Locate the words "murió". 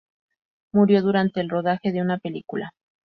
0.73-1.03